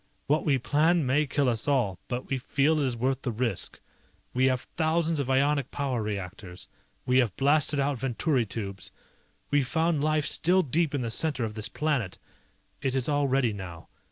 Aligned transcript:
What 0.25 0.43
we 0.47 0.57
plan 0.57 1.05
may 1.05 1.27
kill 1.27 1.47
us 1.47 1.67
all, 1.67 1.99
but 2.07 2.27
we 2.27 2.39
feel 2.39 2.79
it 2.79 2.85
is 2.87 2.97
worth 2.97 3.21
the 3.21 3.31
risk. 3.31 3.79
We 4.33 4.45
have 4.47 4.61
thousands 4.75 5.19
of 5.19 5.29
ionic 5.29 5.69
power 5.69 6.01
reactors. 6.01 6.67
We 7.05 7.19
have 7.19 7.37
blasted 7.37 7.79
out 7.79 7.99
Venturi 7.99 8.47
tubes. 8.47 8.91
We 9.51 9.61
found 9.61 10.03
life 10.03 10.25
still 10.25 10.63
deep 10.63 10.95
in 10.95 11.01
the 11.03 11.11
center 11.11 11.43
of 11.45 11.53
this 11.53 11.69
planet. 11.69 12.17
It 12.81 12.95
is 12.95 13.07
all 13.07 13.27
ready 13.27 13.53
now. 13.53 13.89